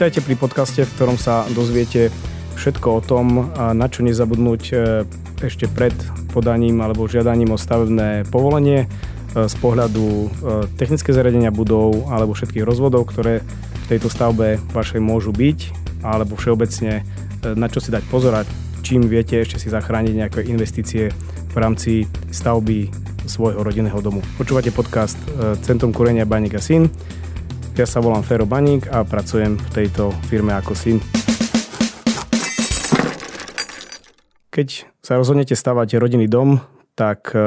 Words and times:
Vítajte 0.00 0.24
pri 0.24 0.40
podcaste, 0.40 0.80
v 0.80 0.94
ktorom 0.96 1.20
sa 1.20 1.44
dozviete 1.52 2.08
všetko 2.56 2.88
o 2.88 3.00
tom, 3.04 3.52
na 3.52 3.84
čo 3.84 4.00
nezabudnúť 4.00 4.62
e, 4.72 4.74
ešte 5.44 5.68
pred 5.68 5.92
podaním 6.32 6.80
alebo 6.80 7.04
žiadaním 7.04 7.52
o 7.52 7.60
stavebné 7.60 8.24
povolenie 8.32 8.88
e, 8.88 9.44
z 9.44 9.54
pohľadu 9.60 10.00
e, 10.08 10.26
technické 10.80 11.12
zariadenia 11.12 11.52
budov 11.52 12.08
alebo 12.08 12.32
všetkých 12.32 12.64
rozvodov, 12.64 13.12
ktoré 13.12 13.44
v 13.44 13.86
tejto 13.92 14.08
stavbe 14.08 14.56
vašej 14.72 15.04
môžu 15.04 15.36
byť 15.36 15.58
alebo 16.00 16.32
všeobecne 16.32 17.04
na 17.44 17.68
čo 17.68 17.84
si 17.84 17.92
dať 17.92 18.00
pozorať, 18.08 18.48
čím 18.80 19.04
viete 19.04 19.36
ešte 19.36 19.60
si 19.60 19.68
zachrániť 19.68 20.14
nejaké 20.16 20.40
investície 20.48 21.12
v 21.52 21.56
rámci 21.60 22.08
stavby 22.32 22.88
svojho 23.28 23.60
rodinného 23.60 24.00
domu. 24.00 24.24
Počúvate 24.40 24.72
podcast 24.72 25.20
Centrum 25.60 25.92
Kurenia 25.92 26.24
Baník 26.24 26.56
a 26.56 26.62
Syn. 26.64 26.88
Ja 27.78 27.86
sa 27.86 28.02
volám 28.02 28.26
Fero 28.26 28.50
Baník 28.50 28.90
a 28.90 29.06
pracujem 29.06 29.54
v 29.54 29.68
tejto 29.70 30.10
firme 30.26 30.50
ako 30.50 30.74
syn. 30.74 30.98
Keď 34.50 34.90
sa 34.98 35.14
rozhodnete 35.14 35.54
stavať 35.54 36.02
rodinný 36.02 36.26
dom, 36.26 36.58
tak 36.98 37.30
e, 37.30 37.38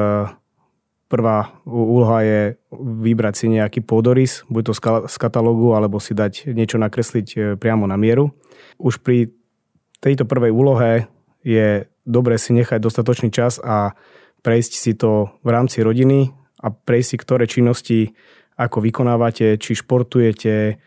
prvá 1.11 1.51
úloha 1.67 2.23
je 2.23 2.41
vybrať 2.73 3.33
si 3.35 3.45
nejaký 3.51 3.83
pôdorys, 3.83 4.47
buď 4.47 4.63
to 4.71 4.73
z 5.11 5.15
katalógu, 5.19 5.75
alebo 5.75 5.99
si 5.99 6.15
dať 6.15 6.55
niečo 6.55 6.79
nakresliť 6.79 7.27
e, 7.35 7.37
priamo 7.59 7.83
na 7.83 7.99
mieru. 7.99 8.31
Už 8.79 9.03
pri 9.03 9.35
tejto 9.99 10.23
prvej 10.23 10.55
úlohe 10.55 11.11
je 11.43 11.85
dobre 12.07 12.39
si 12.39 12.55
nechať 12.55 12.79
dostatočný 12.79 13.27
čas 13.29 13.59
a 13.59 13.91
prejsť 14.39 14.71
si 14.71 14.91
to 14.95 15.35
v 15.43 15.49
rámci 15.51 15.83
rodiny 15.83 16.31
a 16.63 16.71
prejsť 16.71 17.07
si, 17.11 17.17
ktoré 17.19 17.43
činnosti 17.43 17.99
ako 18.57 18.83
vykonávate, 18.83 19.57
či 19.57 19.71
športujete 19.77 20.77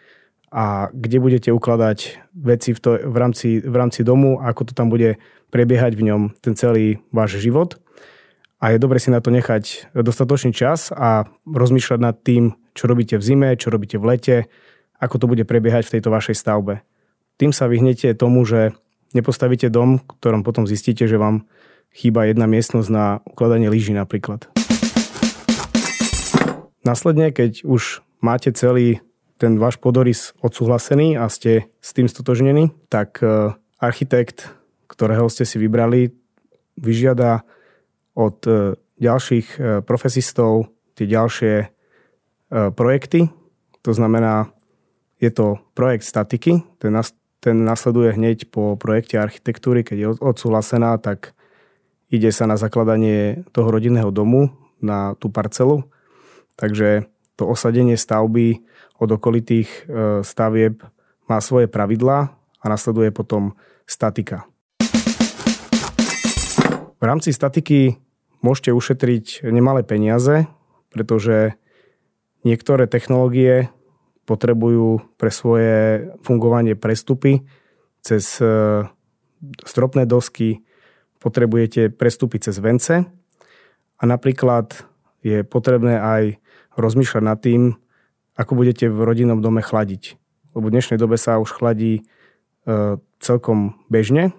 a 0.53 0.89
kde 0.95 1.19
budete 1.19 1.50
ukladať 1.50 1.98
veci 2.33 2.70
v, 2.72 2.78
to, 2.78 2.91
v, 2.97 3.17
rámci, 3.17 3.48
v 3.61 3.77
rámci 3.77 4.00
domu, 4.06 4.39
ako 4.39 4.70
to 4.70 4.72
tam 4.72 4.89
bude 4.89 5.19
prebiehať 5.50 5.98
v 5.98 6.06
ňom 6.12 6.22
ten 6.39 6.55
celý 6.55 7.03
váš 7.11 7.42
život. 7.42 7.77
A 8.56 8.72
je 8.72 8.81
dobre 8.81 8.97
si 8.97 9.12
na 9.12 9.20
to 9.20 9.28
nechať 9.28 9.92
dostatočný 9.92 10.56
čas 10.56 10.89
a 10.89 11.28
rozmýšľať 11.44 12.00
nad 12.00 12.17
tým, 12.17 12.56
čo 12.72 12.89
robíte 12.89 13.20
v 13.20 13.27
zime, 13.27 13.48
čo 13.61 13.69
robíte 13.69 14.00
v 14.00 14.09
lete, 14.09 14.37
ako 14.97 15.20
to 15.20 15.27
bude 15.28 15.44
prebiehať 15.44 15.84
v 15.84 15.92
tejto 15.98 16.09
vašej 16.09 16.41
stavbe. 16.41 16.81
Tým 17.37 17.53
sa 17.53 17.69
vyhnete 17.69 18.17
tomu, 18.17 18.48
že 18.48 18.72
nepostavíte 19.12 19.69
dom, 19.69 20.00
ktorom 20.00 20.41
potom 20.41 20.64
zistíte, 20.64 21.05
že 21.05 21.20
vám 21.20 21.44
chýba 21.92 22.25
jedna 22.25 22.48
miestnosť 22.48 22.89
na 22.89 23.20
ukladanie 23.28 23.69
lyží 23.69 23.92
napríklad. 23.92 24.55
Následne, 26.86 27.34
keď 27.34 27.66
už 27.66 28.06
máte 28.22 28.54
celý 28.54 29.02
ten 29.42 29.58
váš 29.58 29.74
podorys 29.82 30.30
odsúhlasený 30.38 31.18
a 31.18 31.26
ste 31.26 31.66
s 31.82 31.90
tým 31.90 32.06
stotožnení, 32.06 32.70
tak 32.86 33.18
e, 33.26 33.50
architekt, 33.82 34.54
ktorého 34.86 35.26
ste 35.26 35.42
si 35.42 35.58
vybrali, 35.58 36.14
vyžiada 36.78 37.42
od 38.14 38.38
e, 38.46 38.78
ďalších 39.02 39.46
e, 39.58 39.82
profesistov 39.82 40.70
tie 40.94 41.10
ďalšie 41.10 41.74
projekty. 42.78 43.26
To 43.82 43.90
znamená, 43.90 44.48
je 45.18 45.28
to 45.34 45.58
projekt 45.74 46.06
statiky, 46.06 46.62
ten, 46.78 46.94
ten 47.42 47.56
nasleduje 47.66 48.14
hneď 48.14 48.48
po 48.48 48.78
projekte 48.78 49.18
architektúry, 49.18 49.82
keď 49.82 49.96
je 49.98 50.06
odsúhlasená, 50.22 50.96
tak 51.02 51.34
ide 52.08 52.30
sa 52.30 52.46
na 52.46 52.54
zakladanie 52.54 53.44
toho 53.50 53.69
rodinného 53.75 54.14
domu 54.14 54.54
na 54.78 55.19
tú 55.19 55.28
parcelu 55.28 55.84
Takže 56.56 57.05
to 57.37 57.44
osadenie 57.44 58.00
stavby 58.00 58.65
od 58.97 59.09
okolitých 59.12 59.69
e, 59.69 59.81
stavieb 60.25 60.81
má 61.28 61.39
svoje 61.44 61.69
pravidlá 61.69 62.33
a 62.33 62.65
nasleduje 62.65 63.12
potom 63.12 63.53
statika. 63.84 64.49
V 66.97 67.03
rámci 67.05 67.31
statiky 67.31 68.00
môžete 68.41 68.72
ušetriť 68.72 69.44
nemalé 69.53 69.84
peniaze, 69.84 70.49
pretože 70.89 71.61
niektoré 72.41 72.88
technológie 72.88 73.69
potrebujú 74.25 75.05
pre 75.21 75.28
svoje 75.28 76.09
fungovanie 76.25 76.73
prestupy 76.73 77.44
cez 78.00 78.41
e, 78.41 78.88
stropné 79.62 80.09
dosky, 80.09 80.65
potrebujete 81.21 81.93
prestúpiť 81.93 82.50
cez 82.50 82.56
vence 82.62 83.05
a 83.97 84.03
napríklad 84.03 84.73
je 85.21 85.43
potrebné 85.43 85.99
aj 85.99 86.23
rozmýšľať 86.76 87.22
nad 87.25 87.38
tým, 87.41 87.75
ako 88.37 88.53
budete 88.53 88.87
v 88.92 88.98
rodinnom 89.00 89.41
dome 89.41 89.64
chladiť. 89.64 90.20
Lebo 90.53 90.69
v 90.69 90.75
dnešnej 90.76 91.00
dobe 91.00 91.16
sa 91.16 91.41
už 91.41 91.53
chladí 91.56 92.00
e, 92.00 92.03
celkom 93.20 93.81
bežne 93.88 94.37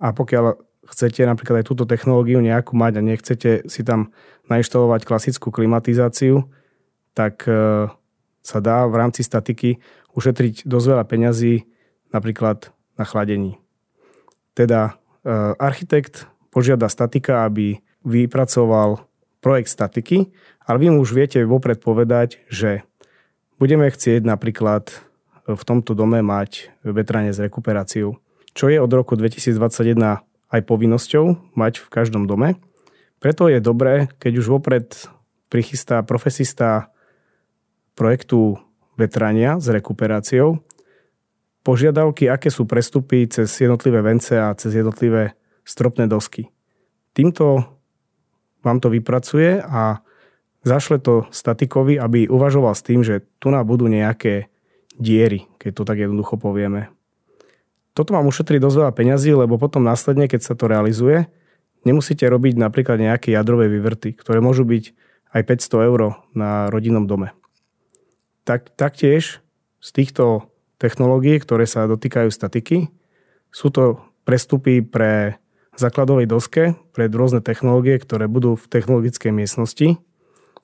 a 0.00 0.12
pokiaľ 0.12 0.60
chcete 0.86 1.24
napríklad 1.24 1.62
aj 1.62 1.68
túto 1.68 1.84
technológiu 1.84 2.40
nejakú 2.40 2.72
mať 2.76 2.92
a 3.00 3.06
nechcete 3.06 3.50
si 3.68 3.80
tam 3.84 4.14
nainštalovať 4.46 5.02
klasickú 5.02 5.50
klimatizáciu, 5.50 6.48
tak 7.12 7.44
e, 7.48 7.88
sa 8.44 8.58
dá 8.62 8.86
v 8.86 8.94
rámci 8.94 9.26
statiky 9.26 9.82
ušetriť 10.14 10.64
dosť 10.64 10.86
veľa 10.86 11.04
peňazí 11.04 11.54
napríklad 12.14 12.70
na 12.96 13.04
chladení. 13.04 13.58
Teda 14.56 14.96
e, 15.20 15.32
architekt 15.60 16.30
požiada 16.54 16.88
statika, 16.88 17.44
aby 17.44 17.82
vypracoval 18.06 19.04
projekt 19.42 19.68
statiky, 19.74 20.30
ale 20.66 20.76
vy 20.82 20.98
už 20.98 21.14
viete 21.14 21.38
vopred 21.46 21.78
povedať, 21.78 22.42
že 22.50 22.82
budeme 23.56 23.86
chcieť 23.86 24.26
napríklad 24.26 24.90
v 25.46 25.62
tomto 25.62 25.94
dome 25.94 26.20
mať 26.26 26.74
vetranie 26.82 27.30
s 27.30 27.38
rekuperáciou, 27.38 28.18
čo 28.50 28.64
je 28.66 28.82
od 28.82 28.90
roku 28.90 29.14
2021 29.14 29.94
aj 30.50 30.60
povinnosťou 30.66 31.54
mať 31.54 31.82
v 31.82 31.88
každom 31.88 32.26
dome. 32.26 32.58
Preto 33.22 33.46
je 33.46 33.62
dobré, 33.62 34.10
keď 34.18 34.32
už 34.42 34.46
vopred 34.50 34.90
prichystá 35.46 36.02
profesista 36.02 36.90
projektu 37.94 38.58
vetrania 38.98 39.62
s 39.62 39.70
rekuperáciou, 39.70 40.60
požiadavky, 41.62 42.30
aké 42.30 42.50
sú 42.50 42.66
prestupy 42.66 43.26
cez 43.26 43.50
jednotlivé 43.58 44.02
vence 44.02 44.34
a 44.34 44.54
cez 44.54 44.78
jednotlivé 44.78 45.34
stropné 45.66 46.06
dosky. 46.06 46.50
Týmto 47.10 47.66
vám 48.62 48.78
to 48.78 48.90
vypracuje 48.90 49.62
a 49.62 50.02
zašle 50.66 50.98
to 50.98 51.30
statikovi, 51.30 51.94
aby 51.96 52.26
uvažoval 52.26 52.74
s 52.74 52.82
tým, 52.82 53.06
že 53.06 53.22
tu 53.38 53.54
nám 53.54 53.70
budú 53.70 53.86
nejaké 53.86 54.50
diery, 54.98 55.46
keď 55.62 55.70
to 55.78 55.82
tak 55.86 56.02
jednoducho 56.02 56.34
povieme. 56.36 56.90
Toto 57.96 58.12
vám 58.12 58.28
ušetrí 58.28 58.60
dosť 58.60 58.76
veľa 58.82 58.92
peňazí, 58.92 59.30
lebo 59.32 59.56
potom 59.56 59.80
následne, 59.80 60.28
keď 60.28 60.42
sa 60.42 60.54
to 60.58 60.68
realizuje, 60.68 61.30
nemusíte 61.86 62.26
robiť 62.28 62.60
napríklad 62.60 63.00
nejaké 63.00 63.32
jadrové 63.32 63.70
vyvrty, 63.70 64.12
ktoré 64.18 64.42
môžu 64.42 64.68
byť 64.68 64.92
aj 65.32 65.42
500 65.46 65.88
eur 65.88 66.00
na 66.36 66.68
rodinnom 66.68 67.08
dome. 67.08 67.32
Tak, 68.44 68.74
taktiež 68.74 69.40
z 69.80 69.88
týchto 69.94 70.50
technológií, 70.76 71.40
ktoré 71.40 71.64
sa 71.64 71.88
dotýkajú 71.88 72.28
statiky, 72.28 72.92
sú 73.48 73.72
to 73.72 74.02
prestupy 74.28 74.84
pre 74.84 75.40
základovej 75.76 76.26
doske 76.28 76.76
pred 76.92 77.12
rôzne 77.12 77.44
technológie, 77.44 78.00
ktoré 78.00 78.26
budú 78.26 78.56
v 78.56 78.66
technologickej 78.66 79.32
miestnosti, 79.32 80.00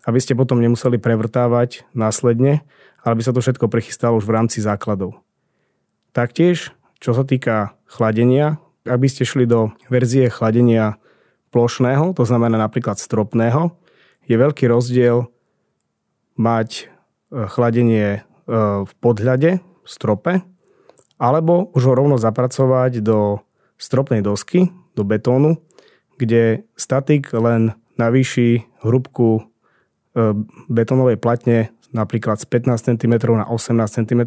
aby 0.06 0.18
ste 0.18 0.38
potom 0.38 0.58
nemuseli 0.58 0.98
prevrtávať 0.98 1.86
následne, 1.94 2.66
ale 3.02 3.14
by 3.18 3.22
sa 3.22 3.34
to 3.34 3.42
všetko 3.42 3.70
prichystalo 3.70 4.18
už 4.18 4.26
v 4.26 4.34
rámci 4.34 4.58
základov. 4.62 5.22
Taktiež, 6.12 6.74
čo 6.98 7.14
sa 7.14 7.22
týka 7.26 7.74
chladenia, 7.86 8.58
aby 8.86 9.06
ste 9.06 9.22
šli 9.22 9.46
do 9.46 9.74
verzie 9.86 10.26
chladenia 10.26 10.98
plošného, 11.54 12.14
to 12.16 12.24
znamená 12.26 12.58
napríklad 12.58 12.98
stropného, 12.98 13.74
je 14.26 14.34
veľký 14.38 14.70
rozdiel 14.70 15.28
mať 16.38 16.70
e, 16.78 16.84
chladenie 17.50 18.08
e, 18.16 18.20
v 18.86 18.92
podhľade, 19.02 19.60
v 19.60 19.88
strope, 19.88 20.42
alebo 21.18 21.70
už 21.74 21.82
ho 21.90 21.94
rovno 21.94 22.16
zapracovať 22.18 23.02
do 23.02 23.42
stropnej 23.78 24.22
dosky, 24.22 24.70
do 24.94 25.02
betónu, 25.02 25.58
kde 26.18 26.66
statik 26.74 27.30
len 27.34 27.74
navýši 27.98 28.66
hrubku 28.82 29.51
e, 30.14 30.32
betónovej 30.68 31.18
platne 31.18 31.72
napríklad 31.92 32.40
z 32.40 32.46
15 32.48 32.96
cm 32.96 33.14
na 33.36 33.44
18 33.48 34.04
cm 34.04 34.22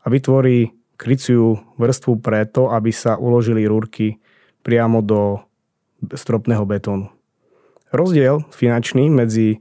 a 0.00 0.06
vytvorí 0.08 0.72
kryciu 0.96 1.60
vrstvu 1.76 2.24
preto, 2.24 2.72
aby 2.72 2.88
sa 2.88 3.20
uložili 3.20 3.68
rúrky 3.68 4.16
priamo 4.64 5.04
do 5.04 5.44
stropného 6.08 6.64
betónu. 6.64 7.12
Rozdiel 7.92 8.44
finančný 8.50 9.12
medzi 9.12 9.60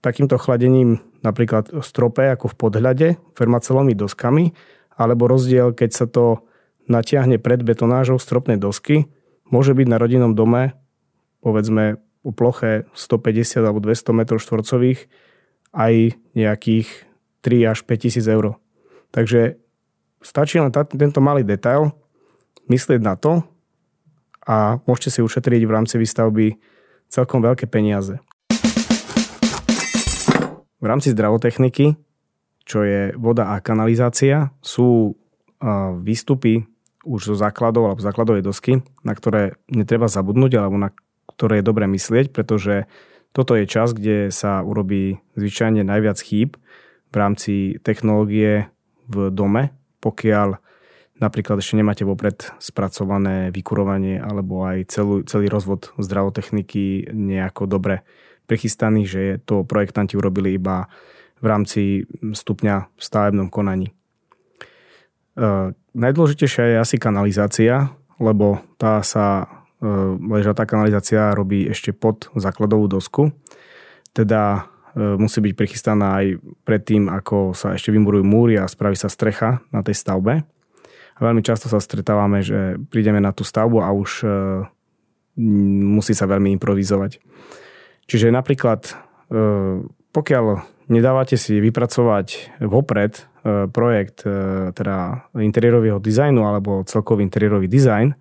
takýmto 0.00 0.38
chladením 0.38 1.02
napríklad 1.20 1.74
v 1.74 1.82
strope 1.82 2.22
ako 2.30 2.54
v 2.54 2.58
podhľade 2.58 3.08
fermacelovými 3.34 3.98
doskami 3.98 4.54
alebo 4.94 5.26
rozdiel, 5.26 5.74
keď 5.74 5.90
sa 5.90 6.06
to 6.06 6.46
natiahne 6.86 7.36
pred 7.42 7.60
betonážou 7.62 8.16
stropnej 8.16 8.56
dosky 8.56 9.10
môže 9.50 9.74
byť 9.74 9.86
na 9.88 10.00
rodinnom 10.00 10.32
dome, 10.32 10.76
povedzme 11.42 12.00
u 12.28 12.30
ploche 12.36 12.84
150 12.92 13.64
alebo 13.64 13.80
200 13.80 14.12
m 14.12 14.20
štvorcových 14.28 15.08
aj 15.72 15.94
nejakých 16.36 16.88
3 17.40 17.72
až 17.72 17.78
5 17.88 18.04
tisíc 18.04 18.26
eur. 18.28 18.60
Takže 19.08 19.56
stačí 20.20 20.60
len 20.60 20.68
t- 20.68 20.92
tento 20.92 21.24
malý 21.24 21.40
detail, 21.48 21.96
myslieť 22.68 23.00
na 23.00 23.16
to 23.16 23.40
a 24.44 24.76
môžete 24.84 25.16
si 25.16 25.20
ušetriť 25.24 25.64
v 25.64 25.72
rámci 25.72 25.96
výstavby 25.96 26.60
celkom 27.08 27.40
veľké 27.40 27.64
peniaze. 27.64 28.20
V 30.78 30.84
rámci 30.84 31.10
zdravotechniky, 31.16 31.96
čo 32.68 32.84
je 32.84 33.16
voda 33.16 33.56
a 33.56 33.64
kanalizácia, 33.64 34.52
sú 34.60 35.16
výstupy 36.04 36.68
už 37.02 37.32
zo 37.32 37.34
základov 37.34 37.88
alebo 37.88 38.04
základovej 38.04 38.44
dosky, 38.44 38.84
na 39.02 39.16
ktoré 39.16 39.56
netreba 39.72 40.06
zabudnúť 40.06 40.60
alebo 40.60 40.76
na 40.76 40.92
ktoré 41.38 41.62
je 41.62 41.68
dobre 41.70 41.86
myslieť, 41.86 42.34
pretože 42.34 42.90
toto 43.30 43.54
je 43.54 43.70
čas, 43.70 43.94
kde 43.94 44.34
sa 44.34 44.66
urobí 44.66 45.22
zvyčajne 45.38 45.86
najviac 45.86 46.18
chýb 46.18 46.58
v 47.08 47.14
rámci 47.14 47.78
technológie 47.80 48.66
v 49.06 49.30
dome, 49.30 49.70
pokiaľ 50.02 50.58
napríklad 51.22 51.58
ešte 51.62 51.78
nemáte 51.78 52.02
vopred 52.02 52.50
spracované 52.58 53.50
vykurovanie 53.54 54.18
alebo 54.18 54.66
aj 54.66 54.78
celú, 54.90 55.22
celý 55.26 55.50
rozvod 55.50 55.94
zdravotechniky 55.98 57.10
nejako 57.10 57.66
dobre 57.66 58.06
prichystaný, 58.48 59.04
že 59.04 59.22
to 59.44 59.66
projektanti 59.66 60.16
urobili 60.16 60.56
iba 60.56 60.88
v 61.38 61.46
rámci 61.46 61.82
stupňa 62.22 62.96
v 62.96 63.00
stavebnom 63.02 63.52
konaní. 63.52 63.92
E, 63.92 63.94
najdôležitejšia 65.94 66.64
je 66.74 66.76
asi 66.82 66.96
kanalizácia, 66.98 67.94
lebo 68.18 68.58
tá 68.80 69.04
sa, 69.04 69.46
ležatá 70.18 70.66
kanalizácia 70.66 71.30
robí 71.34 71.66
ešte 71.70 71.94
pod 71.94 72.26
základovú 72.34 72.90
dosku. 72.90 73.30
Teda 74.10 74.66
e, 74.94 75.14
musí 75.14 75.38
byť 75.38 75.54
prichystaná 75.54 76.18
aj 76.18 76.26
predtým, 76.66 77.06
ako 77.06 77.54
sa 77.54 77.78
ešte 77.78 77.94
vymurujú 77.94 78.26
múry 78.26 78.58
a 78.58 78.66
spraví 78.66 78.98
sa 78.98 79.06
strecha 79.06 79.62
na 79.70 79.86
tej 79.86 79.94
stavbe. 79.94 80.42
A 81.18 81.20
veľmi 81.22 81.42
často 81.46 81.70
sa 81.70 81.78
stretávame, 81.78 82.42
že 82.42 82.78
prídeme 82.90 83.22
na 83.22 83.30
tú 83.30 83.46
stavbu 83.46 83.78
a 83.82 83.94
už 83.94 84.10
e, 84.22 84.28
musí 85.86 86.10
sa 86.14 86.26
veľmi 86.26 86.50
improvizovať. 86.58 87.22
Čiže 88.08 88.32
napríklad, 88.32 88.88
pokiaľ 90.16 90.44
nedávate 90.88 91.36
si 91.36 91.60
vypracovať 91.60 92.58
vopred 92.64 93.28
projekt 93.70 94.24
teda 94.72 95.28
interiérového 95.36 96.00
dizajnu 96.00 96.40
alebo 96.40 96.88
celkový 96.88 97.20
interiérový 97.20 97.68
dizajn, 97.68 98.16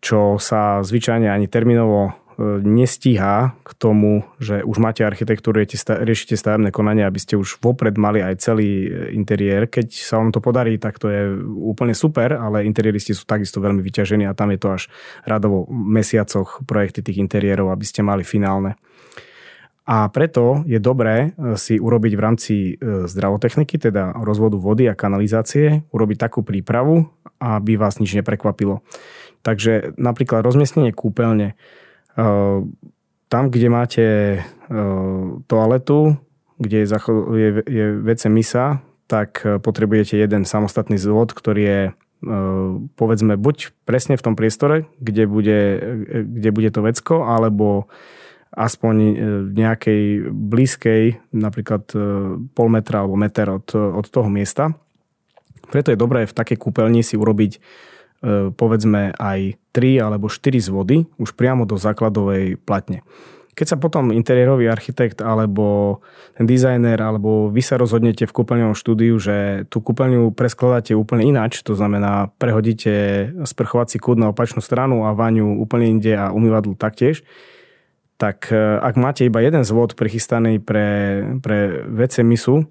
čo 0.00 0.36
sa 0.40 0.80
zvyčajne 0.84 1.28
ani 1.30 1.46
termínovo 1.50 2.26
nestíha 2.62 3.56
k 3.64 3.70
tomu, 3.80 4.20
že 4.36 4.60
už 4.60 4.76
máte 4.76 5.00
architektúru, 5.00 5.64
riešite 5.64 6.36
stavebné 6.36 6.68
konanie, 6.68 7.08
aby 7.08 7.16
ste 7.16 7.40
už 7.40 7.56
vopred 7.64 7.96
mali 7.96 8.20
aj 8.20 8.44
celý 8.44 8.92
interiér. 9.16 9.72
Keď 9.72 9.88
sa 9.96 10.20
vám 10.20 10.36
to 10.36 10.44
podarí, 10.44 10.76
tak 10.76 11.00
to 11.00 11.08
je 11.08 11.32
úplne 11.56 11.96
super, 11.96 12.36
ale 12.36 12.68
interiéristi 12.68 13.16
sú 13.16 13.24
takisto 13.24 13.64
veľmi 13.64 13.80
vyťažení 13.80 14.28
a 14.28 14.36
tam 14.36 14.52
je 14.52 14.60
to 14.60 14.68
až 14.68 14.82
radovo 15.24 15.64
mesiacoch 15.72 16.60
projekty 16.68 17.00
tých 17.00 17.24
interiérov, 17.24 17.72
aby 17.72 17.84
ste 17.88 18.04
mali 18.04 18.20
finálne. 18.20 18.76
A 19.86 20.10
preto 20.10 20.66
je 20.66 20.82
dobré 20.82 21.30
e, 21.30 21.54
si 21.54 21.78
urobiť 21.78 22.12
v 22.18 22.20
rámci 22.20 22.54
e, 22.74 23.06
zdravotechniky, 23.06 23.78
teda 23.78 24.18
rozvodu 24.18 24.58
vody 24.58 24.90
a 24.90 24.98
kanalizácie, 24.98 25.86
urobiť 25.94 26.26
takú 26.26 26.42
prípravu, 26.42 27.06
aby 27.38 27.78
vás 27.78 28.02
nič 28.02 28.18
neprekvapilo. 28.18 28.82
Takže 29.46 29.94
napríklad 29.94 30.42
rozmiestnenie 30.42 30.90
kúpeľne. 30.90 31.54
E, 31.54 32.26
tam, 33.30 33.44
kde 33.50 33.68
máte 33.70 34.06
toaletu, 35.46 36.18
kde 36.58 36.82
je, 36.82 36.86
je, 37.70 37.86
je 38.02 38.28
misa, 38.30 38.82
tak 39.06 39.46
potrebujete 39.62 40.18
jeden 40.18 40.42
samostatný 40.42 40.98
zvod, 40.98 41.30
ktorý 41.30 41.62
je 41.62 41.82
povedzme 42.96 43.36
buď 43.38 43.76
presne 43.86 44.18
v 44.18 44.24
tom 44.24 44.34
priestore, 44.34 44.90
kde 44.98 45.28
bude, 45.30 45.60
kde 46.26 46.50
bude 46.50 46.70
to 46.72 46.80
vecko, 46.82 47.28
alebo 47.28 47.86
aspoň 48.50 48.94
v 49.46 49.52
nejakej 49.52 50.02
blízkej, 50.32 51.02
napríklad 51.30 51.92
pol 52.56 52.68
metra 52.72 53.04
alebo 53.04 53.20
meter 53.20 53.52
od, 53.52 53.68
od 53.70 54.06
toho 54.08 54.32
miesta. 54.32 54.74
Preto 55.68 55.92
je 55.92 56.00
dobré 56.00 56.24
v 56.24 56.34
takej 56.34 56.56
kúpeľni 56.56 57.04
si 57.04 57.20
urobiť 57.20 57.60
povedzme 58.58 59.14
aj 59.14 59.54
3 59.70 60.02
alebo 60.02 60.26
4 60.26 60.58
zvody 60.58 61.06
už 61.20 61.36
priamo 61.38 61.62
do 61.68 61.78
základovej 61.78 62.58
platne. 62.58 63.06
Keď 63.56 63.66
sa 63.72 63.80
potom 63.80 64.12
interiérový 64.12 64.68
architekt 64.68 65.24
alebo 65.24 65.98
ten 66.36 66.44
dizajner 66.44 67.00
alebo 67.00 67.48
vy 67.48 67.64
sa 67.64 67.80
rozhodnete 67.80 68.28
v 68.28 68.36
kúpeľňovom 68.36 68.76
štúdiu, 68.76 69.16
že 69.16 69.64
tú 69.72 69.80
kúpeľňu 69.80 70.36
preskladáte 70.36 70.92
úplne 70.92 71.24
ináč, 71.24 71.64
to 71.64 71.72
znamená 71.72 72.28
prehodíte 72.36 72.92
sprchovací 73.48 73.96
kút 73.96 74.20
na 74.20 74.28
opačnú 74.28 74.60
stranu 74.60 75.08
a 75.08 75.16
vaňu 75.16 75.56
úplne 75.56 75.88
inde 75.88 76.12
a 76.12 76.36
umývadlo 76.36 76.76
taktiež, 76.76 77.24
tak 78.20 78.52
e, 78.52 78.60
ak 78.60 78.92
máte 79.00 79.24
iba 79.24 79.40
jeden 79.40 79.64
zvod 79.64 79.96
prichystaný 79.96 80.60
pre, 80.60 81.24
pre 81.40 81.80
WC 81.88 82.28
misu, 82.28 82.68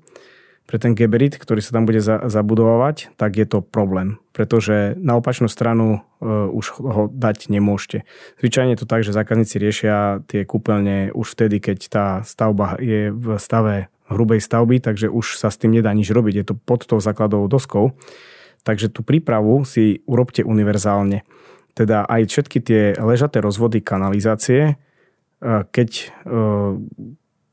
pre 0.66 0.82
ten 0.82 0.98
geberit, 0.98 1.38
ktorý 1.38 1.62
sa 1.62 1.78
tam 1.78 1.86
bude 1.86 2.02
za, 2.02 2.26
zabudovať, 2.26 3.14
tak 3.22 3.38
je 3.38 3.46
to 3.46 3.62
problém, 3.62 4.18
pretože 4.34 4.98
na 4.98 5.14
opačnú 5.14 5.46
stranu 5.46 6.02
uh, 6.02 6.50
už 6.50 6.82
ho 6.82 7.04
dať 7.14 7.54
nemôžete. 7.54 8.02
Zvyčajne 8.42 8.74
je 8.74 8.82
to 8.82 8.90
tak, 8.90 9.06
že 9.06 9.14
zákazníci 9.14 9.62
riešia 9.62 10.26
tie 10.26 10.42
kúpeľne 10.42 11.14
už 11.14 11.38
vtedy, 11.38 11.62
keď 11.62 11.78
tá 11.88 12.06
stavba 12.26 12.82
je 12.82 13.14
v 13.14 13.38
stave 13.38 13.94
hrubej 14.10 14.42
stavby, 14.42 14.82
takže 14.82 15.10
už 15.10 15.38
sa 15.38 15.50
s 15.50 15.58
tým 15.58 15.74
nedá 15.74 15.94
nič 15.94 16.10
robiť. 16.10 16.34
Je 16.34 16.46
to 16.46 16.56
pod 16.58 16.86
tou 16.86 17.02
základovou 17.02 17.50
doskou. 17.50 17.98
Takže 18.66 18.90
tú 18.90 19.06
prípravu 19.06 19.62
si 19.66 20.02
urobte 20.10 20.42
univerzálne. 20.42 21.22
Teda 21.78 22.06
aj 22.06 22.30
všetky 22.30 22.58
tie 22.62 22.82
ležaté 22.98 23.42
rozvody 23.42 23.82
kanalizácie, 23.82 24.78
keď 25.46 25.90
e, 25.94 26.06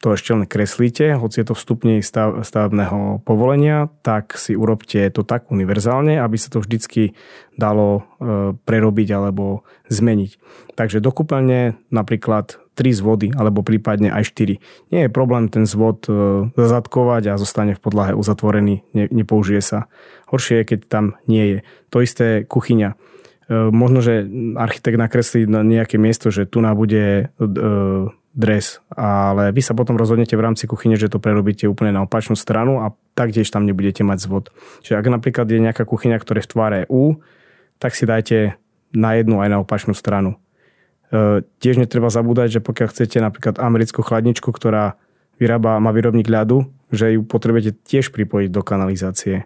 to 0.02 0.18
ešte 0.18 0.34
len 0.34 0.50
kreslíte, 0.50 1.14
hoci 1.14 1.40
je 1.40 1.46
to 1.46 1.54
vstupne 1.54 2.02
stav, 2.02 2.42
stavebného 2.42 3.22
povolenia, 3.22 3.86
tak 4.02 4.34
si 4.34 4.58
urobte 4.58 4.98
to 5.14 5.22
tak 5.22 5.54
univerzálne, 5.54 6.18
aby 6.18 6.34
sa 6.34 6.50
to 6.50 6.58
vždycky 6.58 7.14
dalo 7.54 8.02
e, 8.18 8.58
prerobiť 8.58 9.08
alebo 9.14 9.62
zmeniť. 9.86 10.30
Takže 10.74 10.98
do 10.98 11.14
kúpeľne 11.14 11.78
napríklad 11.94 12.58
3 12.74 12.98
zvody 12.98 13.30
alebo 13.30 13.62
prípadne 13.62 14.10
aj 14.10 14.34
4. 14.34 14.90
Nie 14.90 15.06
je 15.06 15.14
problém 15.14 15.46
ten 15.46 15.70
zvod 15.70 16.10
e, 16.10 16.50
zazadkovať 16.58 17.30
a 17.30 17.38
zostane 17.38 17.78
v 17.78 17.82
podlahe 17.86 18.12
uzatvorený, 18.18 18.82
ne, 18.98 19.06
nepoužije 19.06 19.62
sa. 19.62 19.86
Horšie 20.34 20.66
je, 20.66 20.68
keď 20.74 20.78
tam 20.90 21.04
nie 21.30 21.46
je. 21.46 21.58
To 21.94 22.02
isté 22.02 22.42
kuchyňa 22.42 22.98
E, 23.52 23.54
možno, 23.68 24.00
že 24.00 24.24
architekt 24.56 24.96
nakreslí 24.96 25.44
na 25.44 25.60
nejaké 25.66 26.00
miesto, 26.00 26.30
že 26.30 26.46
tu 26.46 26.62
na 26.64 26.72
bude 26.72 27.28
e, 27.28 27.48
dres, 28.32 28.80
ale 28.92 29.52
vy 29.52 29.60
sa 29.60 29.76
potom 29.76 29.96
rozhodnete 30.00 30.32
v 30.32 30.44
rámci 30.44 30.64
kuchyne, 30.64 30.96
že 30.96 31.12
to 31.12 31.20
prerobíte 31.20 31.68
úplne 31.68 31.92
na 31.92 32.04
opačnú 32.08 32.32
stranu 32.32 32.80
a 32.80 32.96
taktiež 33.12 33.52
tam 33.52 33.68
nebudete 33.68 34.00
mať 34.02 34.18
zvod. 34.24 34.44
Čiže 34.80 34.96
ak 34.96 35.06
napríklad 35.12 35.46
je 35.48 35.60
nejaká 35.60 35.84
kuchyňa, 35.84 36.16
ktorá 36.16 36.40
je 36.40 36.46
v 36.48 36.52
tvare 36.52 36.80
U, 36.88 37.20
tak 37.76 37.92
si 37.92 38.08
dajte 38.08 38.56
na 38.96 39.20
jednu 39.20 39.44
aj 39.44 39.48
na 39.52 39.58
opačnú 39.60 39.92
stranu. 39.92 40.40
E, 41.12 41.44
tiež 41.60 41.76
netreba 41.76 42.08
zabúdať, 42.08 42.56
že 42.56 42.60
pokiaľ 42.64 42.88
chcete 42.88 43.20
napríklad 43.20 43.60
americkú 43.60 44.00
chladničku, 44.00 44.48
ktorá 44.48 44.96
vyrába, 45.36 45.76
má 45.76 45.92
výrobník 45.92 46.28
ľadu, 46.28 46.72
že 46.88 47.12
ju 47.16 47.24
potrebujete 47.24 47.76
tiež 47.84 48.16
pripojiť 48.16 48.48
do 48.48 48.64
kanalizácie 48.64 49.44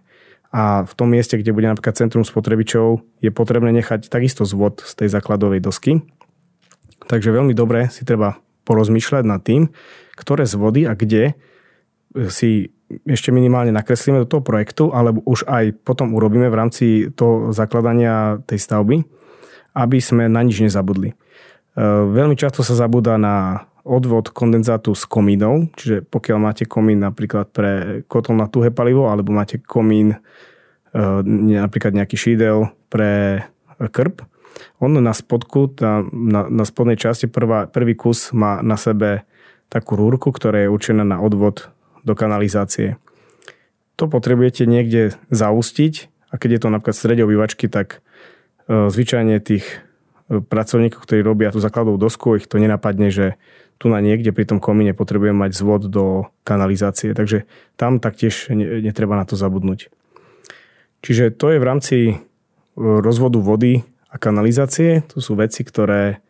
a 0.56 0.88
v 0.88 0.92
tom 0.96 1.10
mieste, 1.10 1.36
kde 1.36 1.52
bude 1.52 1.68
napríklad 1.68 2.00
centrum 2.00 2.24
spotrebičov, 2.24 3.02
je 3.20 3.30
potrebné 3.34 3.76
nechať 3.76 4.08
takisto 4.08 4.48
zvod 4.48 4.80
z 4.80 4.92
tej 5.04 5.08
základovej 5.12 5.60
dosky. 5.60 6.00
Takže 7.06 7.28
veľmi 7.28 7.52
dobre 7.52 7.92
si 7.92 8.08
treba 8.08 8.40
porozmýšľať 8.66 9.24
nad 9.24 9.40
tým, 9.40 9.70
ktoré 10.18 10.44
zvody 10.44 10.84
a 10.90 10.98
kde 10.98 11.38
si 12.26 12.74
ešte 13.06 13.34
minimálne 13.34 13.74
nakreslíme 13.74 14.22
do 14.22 14.30
toho 14.30 14.42
projektu, 14.42 14.94
alebo 14.94 15.22
už 15.26 15.46
aj 15.50 15.74
potom 15.82 16.14
urobíme 16.14 16.46
v 16.46 16.58
rámci 16.58 16.84
toho 17.12 17.50
zakladania 17.50 18.38
tej 18.46 18.62
stavby, 18.62 19.02
aby 19.74 19.98
sme 19.98 20.30
na 20.30 20.40
nič 20.46 20.62
nezabudli. 20.62 21.12
E, 21.12 21.14
veľmi 22.06 22.38
často 22.38 22.62
sa 22.62 22.78
zabúda 22.78 23.18
na 23.18 23.66
odvod 23.86 24.30
kondenzátu 24.30 24.94
s 24.94 25.06
komínou, 25.06 25.70
čiže 25.74 26.06
pokiaľ 26.06 26.38
máte 26.38 26.64
komín 26.66 27.02
napríklad 27.02 27.50
pre 27.50 28.02
kotol 28.06 28.38
na 28.38 28.46
tuhé 28.50 28.70
palivo, 28.70 29.10
alebo 29.10 29.34
máte 29.34 29.58
komín 29.58 30.14
e, 30.14 30.18
napríklad 31.58 31.94
nejaký 31.94 32.16
šídel 32.16 32.70
pre 32.86 33.42
krb, 33.78 34.22
on 34.80 34.92
na 34.96 35.12
spodku, 35.12 35.72
na, 35.80 36.04
na, 36.12 36.40
na 36.48 36.64
spodnej 36.64 36.96
časti 36.96 37.28
prvá, 37.28 37.68
prvý 37.68 37.96
kus 37.96 38.32
má 38.32 38.60
na 38.60 38.76
sebe 38.76 39.24
takú 39.68 39.98
rúrku, 39.98 40.30
ktorá 40.30 40.64
je 40.66 40.72
určená 40.72 41.02
na 41.02 41.18
odvod 41.18 41.70
do 42.06 42.14
kanalizácie. 42.14 42.96
To 43.96 44.06
potrebujete 44.06 44.68
niekde 44.68 45.16
zaustiť 45.32 45.94
a 46.30 46.34
keď 46.36 46.50
je 46.52 46.60
to 46.60 46.68
napríklad 46.68 46.96
strede 46.96 47.22
obývačky, 47.24 47.66
tak 47.66 48.04
e, 48.68 48.92
zvyčajne 48.92 49.40
tých 49.40 49.64
e, 50.28 50.38
pracovníkov, 50.38 51.02
ktorí 51.02 51.24
robia 51.24 51.50
tú 51.50 51.58
základovú 51.58 51.98
dosku, 51.98 52.36
ich 52.36 52.46
to 52.46 52.60
nenapadne, 52.60 53.10
že 53.10 53.40
tu 53.76 53.92
na 53.92 54.00
niekde 54.00 54.32
pri 54.32 54.48
tom 54.48 54.58
komíne 54.60 54.96
potrebujem 54.96 55.36
mať 55.36 55.52
zvod 55.52 55.88
do 55.92 56.28
kanalizácie, 56.48 57.12
takže 57.12 57.44
tam 57.76 58.00
taktiež 58.00 58.48
netreba 58.56 59.20
na 59.20 59.28
to 59.28 59.36
zabudnúť. 59.36 59.92
Čiže 61.04 61.36
to 61.36 61.52
je 61.52 61.58
v 61.60 61.68
rámci 61.68 61.96
e, 62.10 62.14
rozvodu 62.78 63.40
vody 63.40 63.84
a 64.16 64.22
kanalizácie. 64.22 65.04
To 65.12 65.20
sú 65.20 65.36
veci, 65.36 65.60
ktoré 65.60 66.24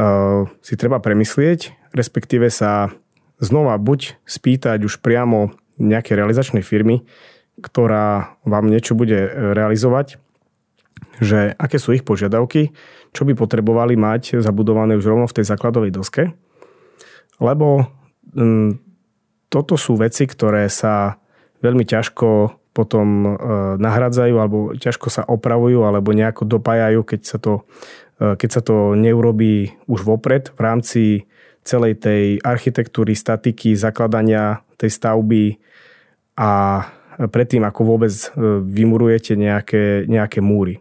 uh, 0.00 0.48
si 0.64 0.80
treba 0.80 0.96
premyslieť, 0.96 1.92
respektíve 1.92 2.48
sa 2.48 2.88
znova 3.36 3.76
buď 3.76 4.16
spýtať 4.24 4.88
už 4.88 5.04
priamo 5.04 5.52
nejakej 5.76 6.16
realizačnej 6.16 6.64
firmy, 6.64 7.04
ktorá 7.60 8.40
vám 8.48 8.72
niečo 8.72 8.96
bude 8.96 9.28
realizovať, 9.54 10.16
že 11.20 11.52
aké 11.54 11.76
sú 11.76 11.94
ich 11.94 12.02
požiadavky, 12.02 12.72
čo 13.12 13.22
by 13.28 13.36
potrebovali 13.36 13.94
mať 13.94 14.42
zabudované 14.42 14.96
už 14.96 15.06
rovno 15.06 15.28
v 15.28 15.36
tej 15.38 15.44
základovej 15.46 15.92
doske. 15.94 16.34
Lebo 17.38 17.86
m, 18.34 18.82
toto 19.46 19.78
sú 19.78 19.94
veci, 19.94 20.26
ktoré 20.26 20.66
sa 20.66 21.22
veľmi 21.62 21.86
ťažko 21.86 22.58
potom 22.78 23.06
e, 23.26 23.30
nahradzajú 23.82 24.34
alebo 24.38 24.58
ťažko 24.78 25.10
sa 25.10 25.26
opravujú 25.26 25.82
alebo 25.82 26.14
nejako 26.14 26.46
dopájajú, 26.46 27.02
keď 27.02 27.20
sa 27.26 27.42
to, 27.42 27.66
e, 28.22 28.38
keď 28.38 28.50
sa 28.54 28.62
to 28.62 28.94
neurobí 28.94 29.74
už 29.90 30.06
vopred 30.06 30.54
v 30.54 30.60
rámci 30.62 31.02
celej 31.66 31.98
tej 31.98 32.38
architektúry, 32.38 33.18
statiky, 33.18 33.74
zakladania 33.74 34.62
tej 34.78 34.94
stavby 34.94 35.58
a 36.38 36.86
predtým, 37.18 37.66
ako 37.66 37.80
vôbec 37.82 38.14
e, 38.14 38.30
vymurujete 38.62 39.34
nejaké, 39.34 40.06
nejaké 40.06 40.38
múry. 40.38 40.78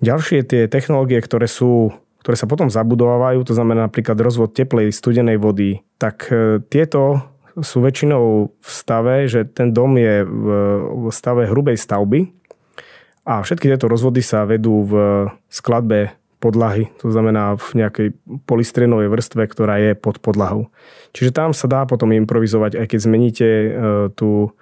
Ďalšie 0.00 0.48
tie 0.48 0.62
technológie, 0.72 1.20
ktoré 1.20 1.44
sú 1.44 1.92
ktoré 2.24 2.34
sa 2.34 2.50
potom 2.50 2.66
zabudovávajú, 2.66 3.46
to 3.46 3.54
znamená 3.54 3.86
napríklad 3.86 4.18
rozvod 4.18 4.50
teplej, 4.50 4.90
studenej 4.90 5.38
vody, 5.38 5.86
tak 5.94 6.26
tieto 6.74 7.22
sú 7.60 7.80
väčšinou 7.80 8.52
v 8.52 8.68
stave, 8.68 9.28
že 9.28 9.48
ten 9.48 9.72
dom 9.72 9.96
je 9.96 10.24
v 10.26 11.08
stave 11.08 11.48
hrubej 11.48 11.80
stavby 11.80 12.32
a 13.26 13.42
všetky 13.42 13.66
tieto 13.72 13.88
rozvody 13.88 14.20
sa 14.20 14.44
vedú 14.44 14.86
v 14.86 14.94
skladbe 15.48 16.14
podlahy, 16.36 16.92
to 17.00 17.08
znamená 17.08 17.56
v 17.56 17.68
nejakej 17.82 18.08
polystrenovej 18.44 19.08
vrstve, 19.08 19.42
ktorá 19.48 19.80
je 19.80 19.92
pod 19.96 20.20
podlahou. 20.20 20.68
Čiže 21.16 21.32
tam 21.32 21.50
sa 21.56 21.66
dá 21.66 21.88
potom 21.88 22.12
improvizovať, 22.12 22.76
aj 22.76 22.86
keď 22.92 22.98
zmeníte 23.00 23.48
e, 23.48 23.68
tú 24.12 24.52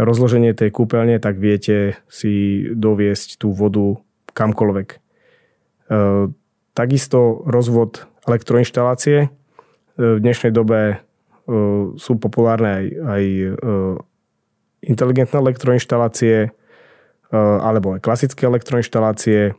rozloženie 0.00 0.56
tej 0.56 0.72
kúpeľne, 0.72 1.20
tak 1.20 1.36
viete 1.36 2.00
si 2.08 2.64
doviesť 2.72 3.36
tú 3.36 3.52
vodu 3.52 4.00
kamkoľvek. 4.32 4.88
E, 4.90 4.98
takisto 6.72 7.44
rozvod 7.44 8.08
elektroinštalácie. 8.24 9.18
E, 9.20 9.28
v 10.00 10.18
dnešnej 10.24 10.56
dobe 10.56 11.04
sú 11.98 12.12
populárne 12.20 12.70
aj, 12.70 12.86
aj 12.94 13.24
e, 13.24 13.48
inteligentné 14.86 15.36
elektroinštalácie 15.40 16.36
e, 16.46 16.48
alebo 17.36 17.98
aj 17.98 18.04
klasické 18.04 18.46
elektroinštalácie. 18.46 19.58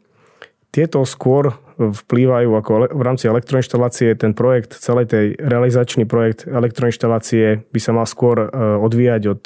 Tieto 0.71 1.03
skôr 1.03 1.51
vplývajú 1.75 2.49
ako 2.55 2.71
v 2.95 3.01
rámci 3.03 3.27
elektroinštalácie 3.27 4.15
ten 4.15 4.31
projekt, 4.31 4.79
celý 4.79 5.03
tej 5.03 5.35
realizačný 5.35 6.07
projekt 6.07 6.47
elektroinštalácie 6.47 7.67
by 7.67 7.79
sa 7.81 7.91
mal 7.91 8.07
skôr 8.07 8.47
odvíjať 8.79 9.21
od 9.27 9.43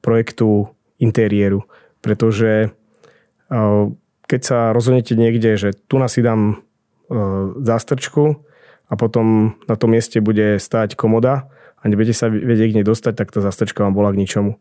projektu 0.00 0.72
interiéru, 1.02 1.68
pretože 2.00 2.72
keď 4.24 4.40
sa 4.40 4.72
rozhodnete 4.72 5.12
niekde, 5.18 5.58
že 5.60 5.76
tu 5.76 6.00
si 6.08 6.24
dám 6.24 6.64
zástrčku, 7.60 8.40
a 8.92 8.94
potom 9.00 9.56
na 9.64 9.76
tom 9.80 9.96
mieste 9.96 10.20
bude 10.20 10.60
stáť 10.60 11.00
komoda 11.00 11.48
a 11.80 11.82
nebudete 11.88 12.12
sa 12.12 12.28
vedieť 12.28 12.76
k 12.76 12.76
nej 12.76 12.86
dostať, 12.86 13.16
tak 13.16 13.32
tá 13.32 13.40
zastrčka 13.40 13.80
vám 13.80 13.96
bola 13.96 14.12
k 14.12 14.20
ničomu. 14.20 14.60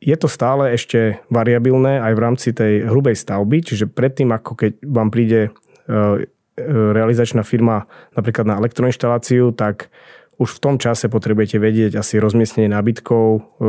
Je 0.00 0.16
to 0.20 0.28
stále 0.28 0.68
ešte 0.76 1.16
variabilné 1.32 1.96
aj 1.96 2.12
v 2.12 2.20
rámci 2.20 2.48
tej 2.52 2.84
hrubej 2.84 3.16
stavby, 3.16 3.64
čiže 3.64 3.88
predtým, 3.88 4.32
ako 4.36 4.52
keď 4.52 4.72
vám 4.84 5.08
príde 5.12 5.48
e, 5.48 5.50
e, 5.50 6.24
realizačná 6.68 7.44
firma 7.44 7.84
napríklad 8.16 8.48
na 8.48 8.56
elektroinštaláciu, 8.60 9.52
tak 9.52 9.92
už 10.40 10.56
v 10.56 10.62
tom 10.64 10.76
čase 10.80 11.12
potrebujete 11.12 11.60
vedieť 11.60 12.00
asi 12.00 12.16
rozmiestnenie 12.16 12.72
nábytkov, 12.72 13.60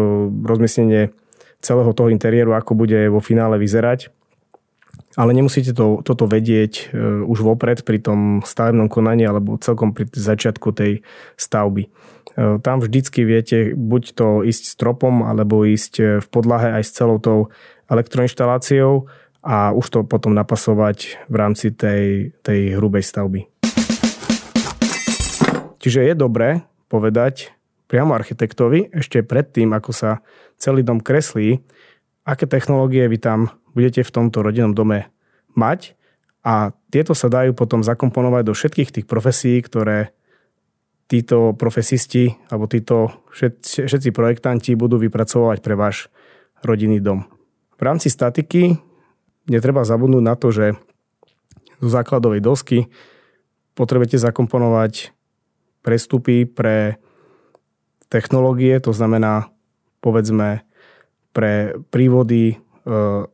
rozmiestnenie 0.48 1.12
celého 1.60 1.92
toho 1.92 2.08
interiéru, 2.08 2.56
ako 2.56 2.80
bude 2.80 3.12
vo 3.12 3.20
finále 3.20 3.60
vyzerať 3.60 4.08
ale 5.20 5.36
nemusíte 5.36 5.76
to, 5.76 6.00
toto 6.06 6.24
vedieť 6.28 6.92
uh, 6.92 7.22
už 7.28 7.44
vopred 7.44 7.84
pri 7.84 8.00
tom 8.00 8.40
stavebnom 8.46 8.88
konaní 8.88 9.28
alebo 9.28 9.60
celkom 9.60 9.92
pri 9.92 10.08
začiatku 10.12 10.72
tej 10.72 11.04
stavby. 11.36 11.92
Uh, 12.32 12.58
tam 12.64 12.80
vždycky 12.80 13.28
viete 13.28 13.76
buď 13.76 14.04
to 14.16 14.28
ísť 14.48 14.64
stropom 14.72 15.28
alebo 15.28 15.68
ísť 15.68 15.94
e, 16.00 16.04
v 16.24 16.28
podlahe 16.32 16.80
aj 16.80 16.84
s 16.88 16.96
celou 16.96 17.20
tou 17.20 17.40
elektroinštaláciou 17.92 19.12
a 19.44 19.76
už 19.76 19.86
to 19.92 20.00
potom 20.08 20.32
napasovať 20.32 21.28
v 21.28 21.36
rámci 21.36 21.76
tej, 21.76 22.32
tej 22.40 22.80
hrubej 22.80 23.04
stavby. 23.04 23.52
Čiže 25.82 26.08
je 26.08 26.14
dobré 26.14 26.62
povedať 26.88 27.52
priamo 27.90 28.16
architektovi 28.16 28.94
ešte 28.96 29.26
predtým, 29.26 29.74
ako 29.76 29.92
sa 29.92 30.12
celý 30.56 30.86
dom 30.86 31.04
kreslí, 31.04 31.60
aké 32.24 32.46
technológie 32.48 33.10
vy 33.10 33.18
tam 33.18 33.50
budete 33.74 34.04
v 34.04 34.14
tomto 34.14 34.44
rodinnom 34.44 34.76
dome 34.76 35.12
mať 35.56 35.96
a 36.42 36.74
tieto 36.90 37.14
sa 37.14 37.30
dajú 37.30 37.54
potom 37.54 37.86
zakomponovať 37.86 38.44
do 38.48 38.54
všetkých 38.58 38.90
tých 38.90 39.06
profesí, 39.08 39.62
ktoré 39.62 40.16
títo 41.12 41.52
profesisti 41.54 42.40
alebo 42.48 42.72
títo 42.72 43.12
všetci, 43.36 43.86
všetci 43.86 44.10
projektanti 44.16 44.80
budú 44.80 44.96
vypracovať 44.96 45.60
pre 45.60 45.76
váš 45.76 46.08
rodinný 46.64 47.04
dom. 47.04 47.28
V 47.76 47.82
rámci 47.84 48.08
statiky 48.08 48.80
netreba 49.52 49.84
zabudnúť 49.84 50.24
na 50.24 50.36
to, 50.40 50.56
že 50.56 50.80
zo 51.82 51.90
základovej 51.90 52.40
dosky 52.40 52.88
potrebujete 53.76 54.22
zakomponovať 54.22 55.12
prestupy 55.82 56.46
pre 56.46 57.02
technológie, 58.08 58.78
to 58.80 58.94
znamená 58.94 59.50
povedzme 60.00 60.62
pre 61.34 61.76
prívody 61.90 62.60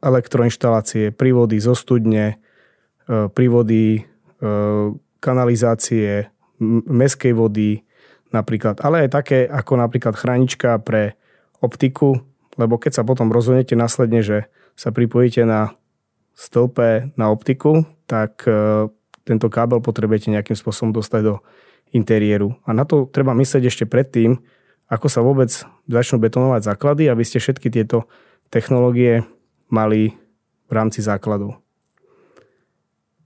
elektroinštalácie, 0.04 1.16
prívody 1.16 1.58
zo 1.64 1.72
studne, 1.72 2.42
e, 3.08 3.32
prívody 3.32 4.02
e, 4.02 4.02
kanalizácie, 5.24 6.28
meskej 6.90 7.32
vody 7.32 7.86
napríklad, 8.34 8.84
ale 8.84 9.08
aj 9.08 9.10
také 9.14 9.40
ako 9.48 9.80
napríklad 9.80 10.18
chránička 10.18 10.82
pre 10.84 11.16
optiku, 11.64 12.20
lebo 12.60 12.76
keď 12.82 13.02
sa 13.02 13.04
potom 13.08 13.32
rozhodnete 13.32 13.78
následne, 13.78 14.26
že 14.26 14.50
sa 14.74 14.92
pripojíte 14.92 15.46
na 15.46 15.78
stĺpe 16.38 17.14
na 17.18 17.34
optiku, 17.34 17.86
tak 18.06 18.46
tento 19.26 19.48
kábel 19.50 19.82
potrebujete 19.82 20.30
nejakým 20.30 20.54
spôsobom 20.54 20.94
dostať 20.94 21.22
do 21.26 21.36
interiéru. 21.92 22.56
A 22.66 22.74
na 22.78 22.86
to 22.86 23.10
treba 23.10 23.34
myslieť 23.34 23.64
ešte 23.68 23.86
predtým, 23.90 24.40
ako 24.88 25.08
sa 25.12 25.20
vôbec 25.20 25.52
začnú 25.88 26.18
betonovať 26.24 26.62
základy, 26.64 27.12
aby 27.12 27.24
ste 27.28 27.44
všetky 27.44 27.68
tieto 27.68 28.08
technológie 28.48 29.28
mali 29.68 30.16
v 30.68 30.72
rámci 30.72 31.00
základov. 31.00 31.60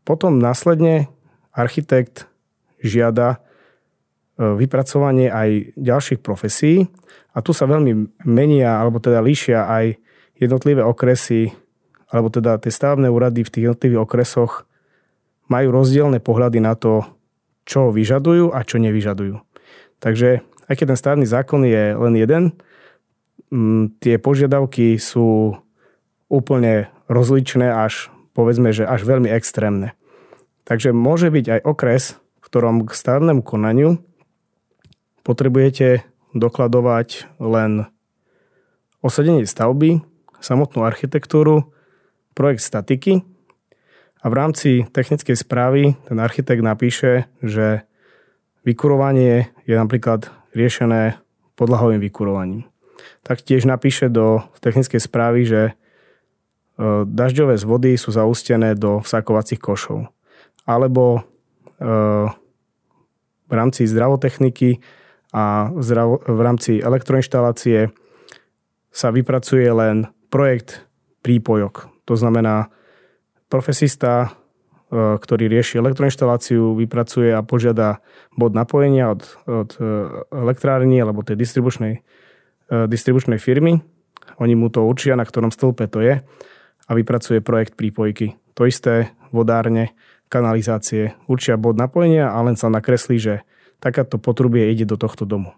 Potom 0.02 0.42
následne 0.42 1.10
architekt 1.54 2.26
žiada 2.82 3.38
e, 3.38 3.38
vypracovanie 4.58 5.30
aj 5.30 5.78
ďalších 5.78 6.20
profesí 6.22 6.90
a 7.32 7.46
tu 7.46 7.54
sa 7.54 7.70
veľmi 7.70 8.26
menia, 8.26 8.82
alebo 8.82 8.98
teda 8.98 9.22
líšia 9.22 9.70
aj 9.70 9.86
jednotlivé 10.42 10.82
okresy, 10.82 11.54
alebo 12.10 12.34
teda 12.34 12.58
tie 12.58 12.74
stavebné 12.74 13.08
úrady 13.08 13.46
v 13.46 13.52
tých 13.54 13.64
jednotlivých 13.70 14.04
okresoch 14.04 14.66
majú 15.48 15.68
rozdielne 15.70 16.18
pohľady 16.18 16.60
na 16.64 16.74
to, 16.74 17.06
čo 17.64 17.94
vyžadujú 17.94 18.52
a 18.52 18.66
čo 18.66 18.82
nevyžadujú. 18.82 19.38
Takže 20.02 20.42
aj 20.66 20.76
keď 20.76 20.86
ten 20.96 21.00
stavebný 21.00 21.28
zákon 21.30 21.62
je 21.68 21.84
len 21.94 22.14
jeden, 22.18 22.44
tie 24.00 24.16
požiadavky 24.18 24.96
sú 24.98 25.60
úplne 26.32 26.88
rozličné 27.12 27.68
až 27.68 28.08
povedzme, 28.32 28.72
že 28.72 28.88
až 28.88 29.04
veľmi 29.04 29.28
extrémne. 29.28 29.92
Takže 30.64 30.96
môže 30.96 31.28
byť 31.28 31.46
aj 31.60 31.62
okres, 31.68 32.04
v 32.40 32.46
ktorom 32.48 32.88
k 32.88 32.96
stavebnému 32.96 33.44
konaniu 33.44 34.00
potrebujete 35.28 36.08
dokladovať 36.32 37.28
len 37.44 37.92
osadenie 39.04 39.44
stavby, 39.44 40.00
samotnú 40.40 40.88
architektúru, 40.88 41.76
projekt 42.32 42.64
statiky 42.64 43.22
a 44.24 44.26
v 44.32 44.34
rámci 44.34 44.70
technickej 44.88 45.36
správy 45.36 46.00
ten 46.08 46.18
architekt 46.24 46.64
napíše, 46.64 47.28
že 47.44 47.84
vykurovanie 48.64 49.52
je 49.68 49.76
napríklad 49.76 50.32
riešené 50.56 51.20
podlahovým 51.60 52.00
vykurovaním. 52.00 52.64
Taktiež 53.22 53.66
napíše 53.66 54.10
do 54.10 54.46
technickej 54.62 55.02
správy, 55.02 55.46
že 55.46 55.62
E, 56.82 57.06
dažďové 57.06 57.62
zvody 57.62 57.94
sú 57.94 58.10
zaustené 58.10 58.74
do 58.74 59.06
vsákovacích 59.06 59.62
košov. 59.62 60.10
Alebo 60.66 61.22
e, 61.78 61.90
v 63.46 63.54
rámci 63.54 63.86
zdravotechniky 63.86 64.82
a 65.32 65.70
v 65.72 66.40
rámci 66.42 66.82
elektroinštalácie 66.82 67.94
sa 68.92 69.08
vypracuje 69.14 69.70
len 69.70 70.10
projekt 70.34 70.84
prípojok. 71.22 71.88
To 72.10 72.18
znamená, 72.18 72.74
profesista, 73.46 74.34
e, 74.90 75.22
ktorý 75.22 75.54
rieši 75.54 75.78
elektroinštaláciu, 75.78 76.74
vypracuje 76.82 77.30
a 77.30 77.46
požiada 77.46 78.02
bod 78.34 78.58
napojenia 78.58 79.14
od, 79.14 79.22
od 79.46 79.70
e, 79.78 79.82
elektrárny 80.34 80.98
alebo 80.98 81.22
tej 81.22 81.38
distribučnej, 81.38 82.02
distribučnej 82.72 83.38
firmy. 83.38 83.84
Oni 84.42 84.56
mu 84.58 84.74
to 84.74 84.82
určia, 84.82 85.14
na 85.14 85.28
ktorom 85.28 85.54
stĺpe 85.54 85.86
to 85.92 86.02
je 86.02 86.24
a 86.92 86.96
vypracuje 86.96 87.40
projekt 87.40 87.80
prípojky. 87.80 88.36
To 88.60 88.68
isté 88.68 89.16
vodárne, 89.32 89.96
kanalizácie. 90.28 91.16
Určia 91.32 91.56
bod 91.56 91.80
napojenia 91.80 92.36
a 92.36 92.38
len 92.44 92.60
sa 92.60 92.68
nakreslí, 92.68 93.16
že 93.16 93.48
takáto 93.80 94.20
potrubie 94.20 94.68
ide 94.68 94.84
do 94.84 95.00
tohto 95.00 95.24
domu. 95.24 95.56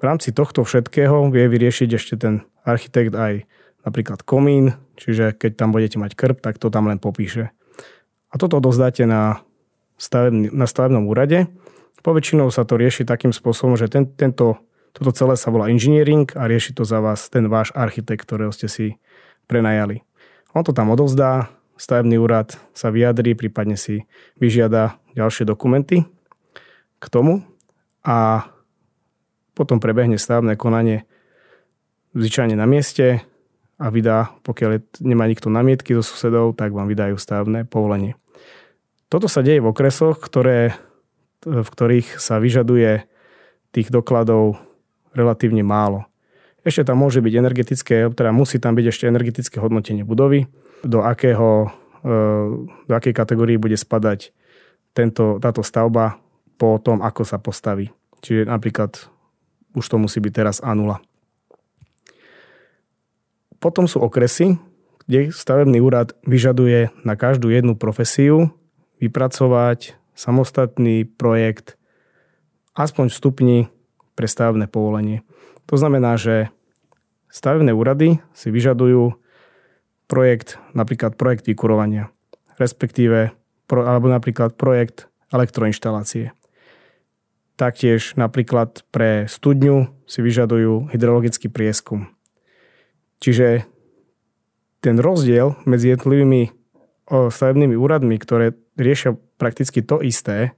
V 0.00 0.02
rámci 0.02 0.34
tohto 0.34 0.66
všetkého 0.66 1.30
vie 1.30 1.46
vyriešiť 1.46 1.88
ešte 1.94 2.14
ten 2.18 2.42
architekt 2.66 3.14
aj 3.14 3.46
napríklad 3.86 4.26
komín, 4.26 4.74
čiže 4.98 5.38
keď 5.38 5.50
tam 5.54 5.70
budete 5.70 6.02
mať 6.02 6.18
krb, 6.18 6.42
tak 6.42 6.58
to 6.58 6.66
tam 6.68 6.90
len 6.90 6.98
popíše. 6.98 7.54
A 8.30 8.34
toto 8.42 8.58
dozdáte 8.58 9.06
na, 9.06 9.42
stavebný, 9.98 10.50
na 10.50 10.66
stavebnom 10.66 11.06
úrade. 11.06 11.46
Poväčšinou 12.00 12.48
sa 12.48 12.64
to 12.64 12.80
rieši 12.80 13.04
takým 13.04 13.30
spôsobom, 13.32 13.76
že 13.76 13.92
ten, 13.92 14.08
tento, 14.08 14.56
toto 14.92 15.14
celé 15.14 15.34
sa 15.38 15.52
volá 15.54 15.70
engineering 15.70 16.26
a 16.34 16.50
rieši 16.50 16.74
to 16.74 16.82
za 16.82 16.98
vás 16.98 17.30
ten 17.30 17.46
váš 17.46 17.70
architekt, 17.72 18.26
ktorého 18.26 18.50
ste 18.50 18.66
si 18.66 18.86
prenajali. 19.46 20.02
On 20.54 20.66
to 20.66 20.74
tam 20.74 20.90
odovzdá, 20.90 21.50
stavebný 21.78 22.18
úrad 22.18 22.58
sa 22.74 22.90
vyjadrí, 22.90 23.38
prípadne 23.38 23.78
si 23.78 24.04
vyžiada 24.36 24.98
ďalšie 25.14 25.46
dokumenty 25.46 26.04
k 27.00 27.04
tomu 27.06 27.46
a 28.02 28.50
potom 29.54 29.78
prebehne 29.78 30.18
stavebné 30.18 30.58
konanie 30.58 31.06
zvyčajne 32.14 32.58
na 32.58 32.66
mieste, 32.66 33.22
a 33.80 33.88
vydá, 33.88 34.36
pokiaľ 34.44 35.00
nemá 35.00 35.24
nikto 35.24 35.48
namietky 35.48 35.96
so 35.96 36.04
susedov, 36.04 36.52
tak 36.52 36.76
vám 36.76 36.84
vydajú 36.84 37.16
stavebné 37.16 37.64
povolenie. 37.64 38.12
Toto 39.08 39.24
sa 39.26 39.40
deje 39.40 39.64
v 39.64 39.72
okresoch, 39.72 40.20
ktoré, 40.20 40.76
v 41.42 41.64
ktorých 41.64 42.20
sa 42.20 42.36
vyžaduje 42.36 43.08
tých 43.72 43.88
dokladov 43.88 44.60
relatívne 45.14 45.64
málo. 45.64 46.06
Ešte 46.60 46.92
tam 46.92 47.00
môže 47.00 47.24
byť 47.24 47.34
energetické, 47.40 47.96
teda 48.12 48.36
musí 48.36 48.60
tam 48.60 48.76
byť 48.76 48.86
ešte 48.92 49.08
energetické 49.08 49.56
hodnotenie 49.58 50.04
budovy, 50.04 50.44
do, 50.84 51.00
akého, 51.00 51.72
e, 52.04 52.08
do 52.84 52.92
akej 52.92 53.16
kategórii 53.16 53.56
bude 53.56 53.76
spadať 53.76 54.32
tento, 54.92 55.40
táto 55.40 55.64
stavba 55.64 56.20
po 56.60 56.76
tom, 56.76 57.00
ako 57.00 57.24
sa 57.24 57.40
postaví. 57.40 57.88
Čiže 58.20 58.48
napríklad 58.48 59.08
už 59.72 59.84
to 59.88 59.96
musí 59.96 60.20
byť 60.20 60.32
teraz 60.34 60.56
A0. 60.60 61.00
Potom 63.60 63.84
sú 63.88 64.00
okresy, 64.00 64.56
kde 65.04 65.32
stavebný 65.32 65.80
úrad 65.80 66.16
vyžaduje 66.24 66.92
na 67.04 67.14
každú 67.16 67.52
jednu 67.52 67.76
profesiu 67.76 68.52
vypracovať 69.00 69.96
samostatný 70.12 71.08
projekt 71.08 71.80
aspoň 72.76 73.08
v 73.08 73.16
stupni 73.16 73.58
pre 74.20 74.28
stavebné 74.28 74.68
povolenie. 74.68 75.24
To 75.72 75.80
znamená, 75.80 76.20
že 76.20 76.52
stavebné 77.32 77.72
úrady 77.72 78.20
si 78.36 78.52
vyžadujú 78.52 79.16
projekt, 80.04 80.60
napríklad 80.76 81.16
projekt 81.16 81.48
vykurovania, 81.48 82.12
respektíve 82.60 83.32
alebo 83.72 84.12
napríklad 84.12 84.60
projekt 84.60 85.08
elektroinštalácie. 85.32 86.36
Taktiež 87.56 88.12
napríklad 88.20 88.84
pre 88.92 89.24
studňu 89.24 89.88
si 90.04 90.20
vyžadujú 90.20 90.92
hydrologický 90.92 91.48
prieskum. 91.48 92.12
Čiže 93.24 93.64
ten 94.84 95.00
rozdiel 95.00 95.56
medzi 95.64 95.96
jednotlivými 95.96 96.52
stavebnými 97.08 97.72
úradmi, 97.72 98.20
ktoré 98.20 98.52
riešia 98.76 99.16
prakticky 99.40 99.80
to 99.80 100.04
isté, 100.04 100.52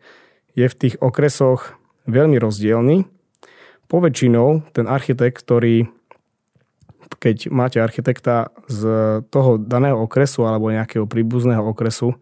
je 0.59 0.67
v 0.67 0.75
tých 0.75 0.99
okresoch 0.99 1.79
veľmi 2.11 2.41
rozdielný. 2.41 3.07
Poväčšinou 3.93 4.73
ten 4.73 4.89
architekt, 4.89 5.45
ktorý 5.45 5.85
keď 7.23 7.53
máte 7.55 7.79
architekta 7.79 8.51
z 8.67 8.83
toho 9.31 9.61
daného 9.61 10.01
okresu 10.01 10.43
alebo 10.49 10.75
nejakého 10.75 11.07
príbuzného 11.07 11.63
okresu 11.63 12.19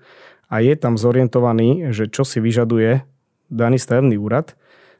a 0.50 0.60
je 0.60 0.74
tam 0.76 1.00
zorientovaný, 1.00 1.94
že 1.94 2.10
čo 2.10 2.26
si 2.26 2.42
vyžaduje 2.42 3.06
daný 3.48 3.80
stavebný 3.80 4.20
úrad, 4.20 4.58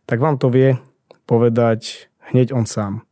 tak 0.08 0.22
vám 0.22 0.38
to 0.38 0.48
vie 0.48 0.80
povedať 1.28 2.10
hneď 2.32 2.54
on 2.56 2.64
sám. 2.64 3.04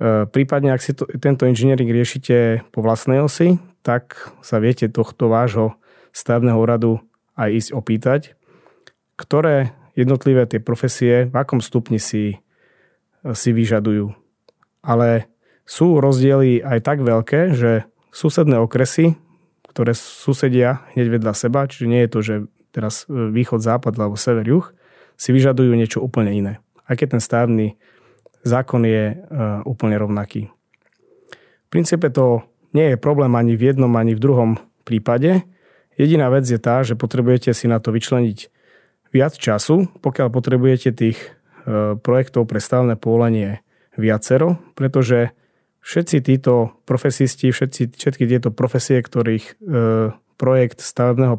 E, 0.00 0.24
prípadne, 0.30 0.72
ak 0.72 0.82
si 0.82 0.96
to, 0.96 1.04
tento 1.20 1.44
engineering 1.44 1.90
riešite 1.90 2.64
po 2.72 2.80
vlastnej 2.80 3.20
osi, 3.20 3.60
tak 3.84 4.32
sa 4.40 4.56
viete 4.56 4.88
tohto 4.88 5.28
vášho 5.28 5.76
stavebného 6.16 6.58
úradu 6.58 6.92
aj 7.36 7.50
ísť 7.50 7.70
opýtať, 7.76 8.20
ktoré 9.20 9.76
jednotlivé 9.94 10.48
tie 10.48 10.58
profesie, 10.58 11.28
v 11.28 11.34
akom 11.36 11.60
stupni 11.60 12.00
si, 12.00 12.40
si 13.36 13.50
vyžadujú. 13.52 14.12
Ale 14.80 15.28
sú 15.68 16.00
rozdiely 16.00 16.64
aj 16.64 16.78
tak 16.82 16.98
veľké, 17.04 17.54
že 17.54 17.86
susedné 18.10 18.58
okresy, 18.58 19.14
ktoré 19.70 19.94
susedia 19.94 20.82
hneď 20.96 21.20
vedľa 21.20 21.32
seba, 21.36 21.70
čiže 21.70 21.86
nie 21.86 22.02
je 22.04 22.10
to, 22.10 22.20
že 22.20 22.34
teraz 22.74 23.06
východ, 23.10 23.62
západ 23.62 23.94
alebo 23.94 24.18
sever, 24.18 24.46
juh, 24.46 24.66
si 25.14 25.30
vyžadujú 25.30 25.70
niečo 25.78 26.02
úplne 26.02 26.34
iné. 26.34 26.52
Aj 26.90 26.98
keď 26.98 27.18
ten 27.18 27.22
stavebný 27.22 27.78
zákon 28.42 28.82
je 28.82 29.14
e, 29.14 29.16
úplne 29.68 29.94
rovnaký. 30.00 30.48
V 30.50 31.68
princípe 31.70 32.10
to 32.10 32.42
nie 32.74 32.94
je 32.94 32.96
problém 32.98 33.30
ani 33.36 33.54
v 33.54 33.74
jednom, 33.74 33.92
ani 33.94 34.16
v 34.16 34.22
druhom 34.22 34.50
prípade. 34.82 35.46
Jediná 35.94 36.32
vec 36.32 36.48
je 36.48 36.58
tá, 36.58 36.82
že 36.82 36.96
potrebujete 36.96 37.52
si 37.52 37.68
na 37.68 37.78
to 37.78 37.92
vyčleniť 37.92 38.38
viac 39.12 39.36
času, 39.36 39.90
pokiaľ 40.00 40.28
potrebujete 40.32 40.90
tých 40.94 41.18
e, 41.20 41.30
projektov 42.00 42.48
pre 42.48 42.60
stavné 42.62 42.96
povolenie 42.96 43.60
viacero, 43.98 44.56
pretože 44.78 45.34
všetci 45.80 46.16
títo 46.22 46.76
profesisti, 46.84 47.50
všetci, 47.50 47.96
všetky 47.96 48.24
tieto 48.28 48.52
profesie, 48.52 49.00
ktorých 49.00 49.44
e, 49.44 49.54
projekt 50.36 50.80
stavebného, 50.80 51.36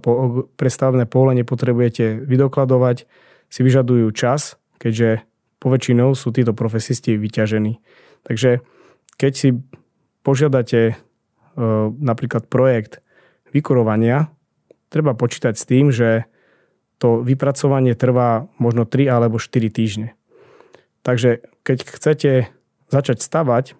pre 0.57 0.69
stavebné 0.69 1.05
povolenie 1.09 1.45
potrebujete 1.45 2.21
vydokladovať, 2.25 3.05
si 3.51 3.59
vyžadujú 3.61 4.07
čas, 4.13 4.57
keďže 4.81 5.25
poväčšinou 5.61 6.13
sú 6.17 6.33
títo 6.33 6.57
profesisti 6.57 7.17
vyťažení. 7.17 7.81
Takže 8.25 8.65
keď 9.17 9.31
si 9.33 9.49
požiadate 10.25 10.81
e, 10.91 10.95
napríklad 12.01 12.49
projekt 12.49 13.05
vykurovania, 13.53 14.33
treba 14.89 15.13
počítať 15.13 15.53
s 15.53 15.67
tým, 15.67 15.93
že 15.93 16.25
to 17.01 17.25
vypracovanie 17.25 17.97
trvá 17.97 18.45
možno 18.61 18.85
3 18.85 19.09
alebo 19.09 19.41
4 19.41 19.73
týždne. 19.73 20.13
Takže 21.01 21.41
keď 21.65 21.77
chcete 21.81 22.31
začať 22.93 23.25
stavať 23.25 23.73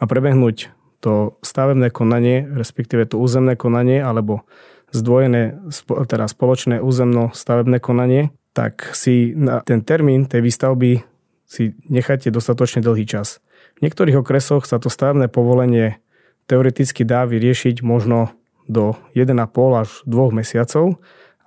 a 0.00 0.04
prebehnúť 0.08 0.72
to 1.04 1.36
stavebné 1.44 1.92
konanie, 1.92 2.48
respektíve 2.48 3.04
to 3.12 3.20
územné 3.20 3.60
konanie 3.60 4.00
alebo 4.00 4.48
zdvojené, 4.88 5.60
teda 6.08 6.24
spoločné 6.26 6.80
územno 6.80 7.30
stavebné 7.36 7.76
konanie, 7.76 8.32
tak 8.56 8.96
si 8.96 9.36
na 9.36 9.60
ten 9.60 9.84
termín 9.84 10.24
tej 10.24 10.40
výstavby 10.40 11.04
si 11.44 11.76
necháte 11.92 12.32
dostatočne 12.32 12.80
dlhý 12.80 13.04
čas. 13.04 13.44
V 13.78 13.84
niektorých 13.84 14.24
okresoch 14.24 14.64
sa 14.64 14.80
to 14.80 14.88
stavebné 14.88 15.28
povolenie 15.28 16.00
teoreticky 16.48 17.04
dá 17.04 17.28
vyriešiť 17.28 17.84
možno 17.84 18.32
do 18.64 18.96
1,5 19.12 19.36
až 19.76 19.88
2 20.08 20.40
mesiacov, 20.40 20.96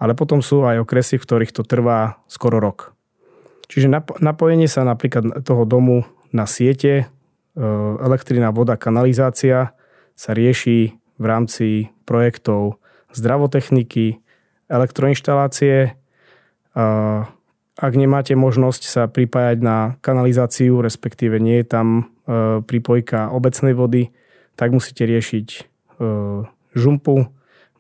ale 0.02 0.18
potom 0.18 0.42
sú 0.42 0.66
aj 0.66 0.82
okresy, 0.82 1.22
v 1.22 1.26
ktorých 1.30 1.54
to 1.54 1.62
trvá 1.62 2.18
skoro 2.26 2.58
rok. 2.58 2.98
Čiže 3.70 3.88
napojenie 4.18 4.66
sa 4.66 4.82
napríklad 4.82 5.46
toho 5.46 5.64
domu 5.64 6.04
na 6.34 6.50
siete, 6.50 7.06
e, 7.54 7.64
elektrina, 8.02 8.50
voda, 8.50 8.82
kanalizácia 8.82 9.78
sa 10.18 10.32
rieši 10.34 10.98
v 11.22 11.26
rámci 11.30 11.94
projektov 12.10 12.82
zdravotechniky, 13.14 14.20
elektroinštalácie, 14.72 15.96
ak 17.82 17.94
nemáte 17.98 18.38
možnosť 18.38 18.82
sa 18.88 19.04
pripájať 19.10 19.58
na 19.60 20.00
kanalizáciu, 20.00 20.80
respektíve 20.80 21.42
nie 21.42 21.60
je 21.64 21.68
tam 21.68 21.88
e, 21.98 22.04
pripojka 22.64 23.34
obecnej 23.34 23.76
vody, 23.76 24.14
tak 24.56 24.72
musíte 24.72 25.04
riešiť 25.04 25.48
e, 25.52 25.60
žumpu, 26.78 27.28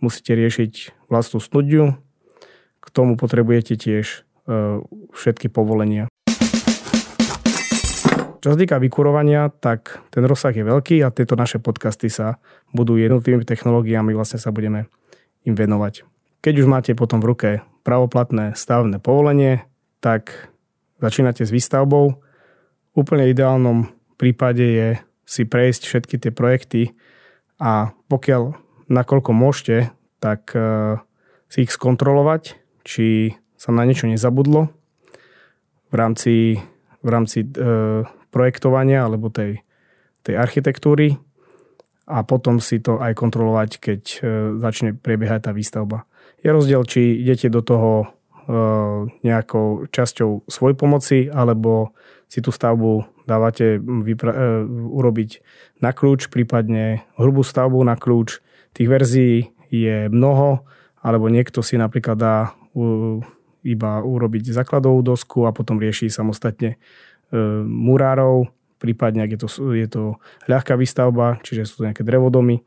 musíte 0.01 0.33
riešiť 0.33 1.05
vlastnú 1.07 1.37
studňu, 1.37 2.01
k 2.81 2.87
tomu 2.89 3.13
potrebujete 3.15 3.77
tiež 3.77 4.05
e, 4.09 4.17
všetky 5.13 5.53
povolenia. 5.53 6.09
Čo 8.41 8.57
sa 8.57 8.57
týka 8.57 8.81
vykurovania, 8.81 9.53
tak 9.53 10.01
ten 10.09 10.25
rozsah 10.25 10.49
je 10.49 10.65
veľký 10.65 11.05
a 11.05 11.13
tieto 11.13 11.37
naše 11.37 11.61
podcasty 11.61 12.09
sa 12.09 12.41
budú 12.73 12.97
jednotlivými 12.97 13.45
technológiami, 13.45 14.17
vlastne 14.17 14.41
sa 14.41 14.49
budeme 14.49 14.89
im 15.45 15.53
venovať. 15.53 16.01
Keď 16.41 16.53
už 16.57 16.65
máte 16.65 16.97
potom 16.97 17.21
v 17.21 17.29
ruke 17.29 17.49
pravoplatné 17.85 18.57
stavebné 18.57 18.97
povolenie, 18.97 19.61
tak 20.01 20.49
začínate 20.97 21.45
s 21.45 21.53
výstavbou. 21.53 22.17
Úplne 22.97 23.29
ideálnom 23.29 23.93
prípade 24.17 24.65
je 24.65 24.89
si 25.21 25.45
prejsť 25.45 25.81
všetky 25.85 26.15
tie 26.17 26.31
projekty 26.33 26.81
a 27.61 27.93
pokiaľ 28.09 28.57
nakoľko 28.89 29.31
môžete, 29.37 29.93
tak 30.17 30.49
si 31.45 31.57
ich 31.61 31.71
skontrolovať, 31.71 32.60
či 32.83 33.37
sa 33.57 33.69
na 33.69 33.85
niečo 33.85 34.09
nezabudlo 34.09 34.69
v 35.91 35.93
rámci, 35.93 36.57
v 37.05 37.09
rámci 37.09 37.45
projektovania 38.33 39.05
alebo 39.05 39.29
tej, 39.29 39.61
tej 40.25 40.35
architektúry 40.39 41.19
a 42.09 42.25
potom 42.25 42.57
si 42.57 42.81
to 42.81 42.97
aj 42.97 43.13
kontrolovať, 43.13 43.69
keď 43.77 44.01
začne 44.57 44.97
prebiehať 44.97 45.47
tá 45.47 45.51
výstavba. 45.53 46.09
Je 46.41 46.49
rozdiel, 46.49 46.81
či 46.89 47.21
idete 47.21 47.53
do 47.53 47.61
toho 47.61 48.09
nejakou 49.21 49.87
časťou 49.93 50.49
svoj 50.49 50.73
pomoci, 50.73 51.29
alebo 51.29 51.93
si 52.31 52.39
tú 52.39 52.49
stavbu 52.49 53.23
dávate 53.27 53.79
vypra- 53.79 54.35
e, 54.35 54.63
urobiť 54.67 55.29
na 55.83 55.91
kľúč, 55.91 56.31
prípadne 56.31 57.03
hrubú 57.19 57.43
stavbu 57.43 57.83
na 57.83 57.99
kľúč. 57.99 58.39
Tých 58.71 58.87
verzií 58.87 59.35
je 59.67 60.07
mnoho, 60.07 60.63
alebo 61.03 61.27
niekto 61.27 61.59
si 61.59 61.75
napríklad 61.75 62.15
dá 62.15 62.55
iba 63.61 63.91
urobiť 64.01 64.51
základovú 64.51 65.05
dosku 65.05 65.45
a 65.45 65.53
potom 65.53 65.77
rieši 65.77 66.09
samostatne 66.09 66.75
e, 66.75 66.77
murárov, 67.65 68.49
prípadne 68.81 69.21
ak 69.21 69.37
je 69.37 69.39
to, 69.39 69.47
je 69.77 69.87
to 69.87 70.03
ľahká 70.49 70.73
výstavba, 70.73 71.37
čiže 71.45 71.69
sú 71.69 71.73
to 71.81 71.85
nejaké 71.89 72.01
drevodomy, 72.01 72.65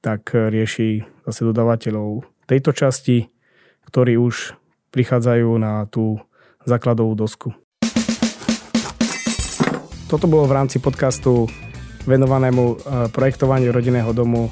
tak 0.00 0.32
rieši 0.32 1.04
zase 1.28 1.40
dodávateľov 1.46 2.24
tejto 2.48 2.72
časti, 2.72 3.28
ktorí 3.92 4.16
už 4.16 4.56
prichádzajú 4.90 5.48
na 5.60 5.84
tú 5.88 6.20
základovú 6.64 7.12
dosku. 7.16 7.48
Toto 10.08 10.28
bolo 10.28 10.44
v 10.44 10.56
rámci 10.56 10.76
podcastu 10.80 11.48
venovanému 12.04 12.64
e, 12.64 12.74
projektovaniu 13.12 13.72
rodinného 13.72 14.12
domu 14.16 14.48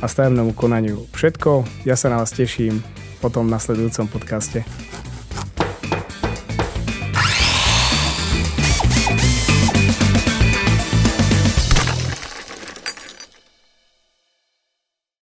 a 0.00 0.06
stavebnému 0.06 0.52
konaniu 0.52 1.04
všetko. 1.16 1.84
Ja 1.88 1.96
sa 1.96 2.12
na 2.12 2.20
vás 2.20 2.32
teším 2.32 2.97
potom 3.18 3.46
v 3.46 3.54
nasledujúcom 3.54 4.06
podcaste. 4.08 4.62